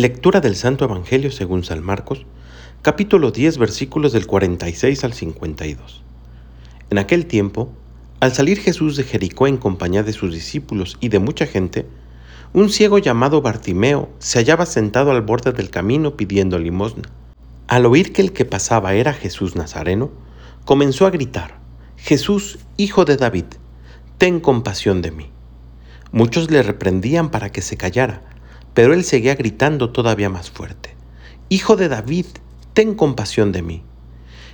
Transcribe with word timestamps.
Lectura 0.00 0.40
del 0.40 0.56
Santo 0.56 0.86
Evangelio 0.86 1.30
según 1.30 1.62
San 1.62 1.82
Marcos, 1.82 2.24
capítulo 2.80 3.32
10, 3.32 3.58
versículos 3.58 4.14
del 4.14 4.26
46 4.26 5.04
al 5.04 5.12
52. 5.12 6.02
En 6.88 6.96
aquel 6.96 7.26
tiempo, 7.26 7.70
al 8.18 8.32
salir 8.32 8.58
Jesús 8.60 8.96
de 8.96 9.04
Jericó 9.04 9.46
en 9.46 9.58
compañía 9.58 10.02
de 10.02 10.14
sus 10.14 10.32
discípulos 10.32 10.96
y 11.00 11.10
de 11.10 11.18
mucha 11.18 11.44
gente, 11.44 11.84
un 12.54 12.70
ciego 12.70 12.96
llamado 12.96 13.42
Bartimeo 13.42 14.08
se 14.20 14.38
hallaba 14.38 14.64
sentado 14.64 15.10
al 15.10 15.20
borde 15.20 15.52
del 15.52 15.68
camino 15.68 16.16
pidiendo 16.16 16.58
limosna. 16.58 17.10
Al 17.68 17.84
oír 17.84 18.14
que 18.14 18.22
el 18.22 18.32
que 18.32 18.46
pasaba 18.46 18.94
era 18.94 19.12
Jesús 19.12 19.54
Nazareno, 19.54 20.10
comenzó 20.64 21.04
a 21.04 21.10
gritar, 21.10 21.58
Jesús, 21.98 22.58
hijo 22.78 23.04
de 23.04 23.18
David, 23.18 23.44
ten 24.16 24.40
compasión 24.40 25.02
de 25.02 25.10
mí. 25.10 25.30
Muchos 26.10 26.50
le 26.50 26.62
reprendían 26.62 27.30
para 27.30 27.52
que 27.52 27.60
se 27.60 27.76
callara, 27.76 28.22
pero 28.74 28.94
él 28.94 29.04
seguía 29.04 29.34
gritando 29.34 29.90
todavía 29.90 30.28
más 30.28 30.50
fuerte, 30.50 30.96
Hijo 31.52 31.74
de 31.74 31.88
David, 31.88 32.26
ten 32.74 32.94
compasión 32.94 33.50
de 33.50 33.62
mí. 33.62 33.82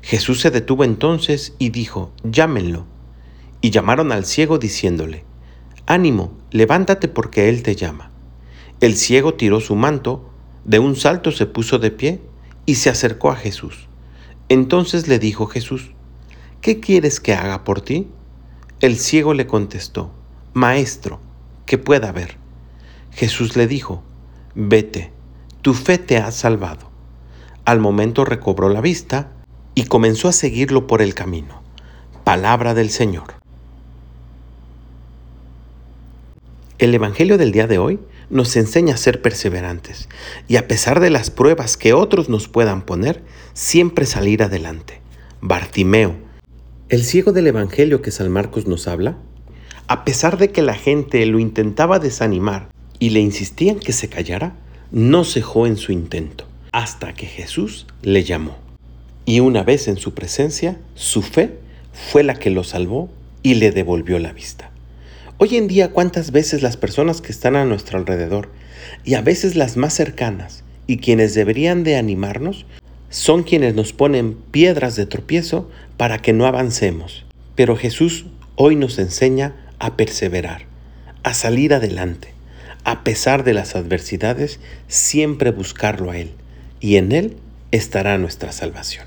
Jesús 0.00 0.40
se 0.40 0.52
detuvo 0.52 0.84
entonces 0.84 1.54
y 1.58 1.70
dijo, 1.70 2.12
llámenlo. 2.22 2.86
Y 3.60 3.70
llamaron 3.70 4.12
al 4.12 4.24
ciego 4.24 4.58
diciéndole, 4.58 5.24
Ánimo, 5.86 6.32
levántate 6.52 7.08
porque 7.08 7.48
él 7.48 7.64
te 7.64 7.74
llama. 7.74 8.12
El 8.80 8.94
ciego 8.94 9.34
tiró 9.34 9.60
su 9.60 9.74
manto, 9.74 10.30
de 10.64 10.78
un 10.78 10.94
salto 10.94 11.32
se 11.32 11.46
puso 11.46 11.80
de 11.80 11.90
pie 11.90 12.20
y 12.64 12.76
se 12.76 12.90
acercó 12.90 13.32
a 13.32 13.36
Jesús. 13.36 13.88
Entonces 14.48 15.08
le 15.08 15.18
dijo 15.18 15.46
Jesús, 15.46 15.90
¿qué 16.60 16.78
quieres 16.78 17.18
que 17.18 17.34
haga 17.34 17.64
por 17.64 17.80
ti? 17.80 18.06
El 18.80 18.98
ciego 18.98 19.34
le 19.34 19.48
contestó, 19.48 20.12
Maestro, 20.52 21.18
que 21.66 21.76
pueda 21.76 22.12
ver. 22.12 22.43
Jesús 23.14 23.56
le 23.56 23.66
dijo, 23.66 24.02
Vete, 24.54 25.10
tu 25.62 25.74
fe 25.74 25.98
te 25.98 26.18
ha 26.18 26.30
salvado. 26.32 26.90
Al 27.64 27.78
momento 27.80 28.24
recobró 28.24 28.68
la 28.68 28.80
vista 28.80 29.30
y 29.74 29.84
comenzó 29.84 30.28
a 30.28 30.32
seguirlo 30.32 30.86
por 30.86 31.00
el 31.00 31.14
camino. 31.14 31.62
Palabra 32.24 32.74
del 32.74 32.90
Señor. 32.90 33.34
El 36.78 36.92
Evangelio 36.92 37.38
del 37.38 37.52
día 37.52 37.68
de 37.68 37.78
hoy 37.78 38.00
nos 38.30 38.56
enseña 38.56 38.94
a 38.94 38.98
ser 38.98 39.22
perseverantes 39.22 40.08
y 40.48 40.56
a 40.56 40.66
pesar 40.66 40.98
de 40.98 41.10
las 41.10 41.30
pruebas 41.30 41.76
que 41.76 41.92
otros 41.92 42.28
nos 42.28 42.48
puedan 42.48 42.82
poner, 42.82 43.22
siempre 43.52 44.06
salir 44.06 44.42
adelante. 44.42 45.00
Bartimeo, 45.40 46.16
el 46.88 47.04
ciego 47.04 47.32
del 47.32 47.46
Evangelio 47.46 48.02
que 48.02 48.10
San 48.10 48.30
Marcos 48.30 48.66
nos 48.66 48.88
habla, 48.88 49.18
a 49.86 50.04
pesar 50.04 50.36
de 50.36 50.50
que 50.50 50.62
la 50.62 50.74
gente 50.74 51.24
lo 51.26 51.38
intentaba 51.38 51.98
desanimar 52.00 52.73
y 52.98 53.10
le 53.10 53.20
insistían 53.20 53.78
que 53.78 53.92
se 53.92 54.08
callara, 54.08 54.56
no 54.90 55.24
cejó 55.24 55.66
en 55.66 55.76
su 55.76 55.92
intento, 55.92 56.46
hasta 56.72 57.14
que 57.14 57.26
Jesús 57.26 57.86
le 58.02 58.24
llamó. 58.24 58.56
Y 59.24 59.40
una 59.40 59.62
vez 59.62 59.88
en 59.88 59.96
su 59.96 60.14
presencia, 60.14 60.78
su 60.94 61.22
fe 61.22 61.58
fue 61.92 62.22
la 62.22 62.34
que 62.34 62.50
lo 62.50 62.64
salvó 62.64 63.10
y 63.42 63.54
le 63.54 63.70
devolvió 63.70 64.18
la 64.18 64.32
vista. 64.32 64.70
Hoy 65.38 65.56
en 65.56 65.66
día, 65.66 65.90
¿cuántas 65.90 66.30
veces 66.30 66.62
las 66.62 66.76
personas 66.76 67.20
que 67.20 67.32
están 67.32 67.56
a 67.56 67.64
nuestro 67.64 67.98
alrededor, 67.98 68.50
y 69.04 69.14
a 69.14 69.22
veces 69.22 69.56
las 69.56 69.76
más 69.76 69.94
cercanas, 69.94 70.62
y 70.86 70.98
quienes 70.98 71.34
deberían 71.34 71.84
de 71.84 71.96
animarnos, 71.96 72.66
son 73.08 73.42
quienes 73.42 73.74
nos 73.74 73.92
ponen 73.92 74.34
piedras 74.34 74.96
de 74.96 75.06
tropiezo 75.06 75.70
para 75.96 76.18
que 76.18 76.32
no 76.32 76.46
avancemos? 76.46 77.24
Pero 77.54 77.76
Jesús 77.76 78.26
hoy 78.56 78.76
nos 78.76 78.98
enseña 78.98 79.54
a 79.78 79.96
perseverar, 79.96 80.66
a 81.22 81.34
salir 81.34 81.74
adelante, 81.74 82.33
a 82.84 83.02
pesar 83.02 83.44
de 83.44 83.54
las 83.54 83.74
adversidades, 83.76 84.60
siempre 84.88 85.50
buscarlo 85.50 86.10
a 86.10 86.18
Él, 86.18 86.32
y 86.80 86.96
en 86.96 87.12
Él 87.12 87.36
estará 87.70 88.18
nuestra 88.18 88.52
salvación. 88.52 89.06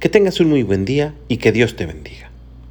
Que 0.00 0.08
tengas 0.08 0.40
un 0.40 0.48
muy 0.48 0.62
buen 0.62 0.84
día 0.84 1.14
y 1.28 1.38
que 1.38 1.52
Dios 1.52 1.76
te 1.76 1.86
bendiga. 1.86 2.30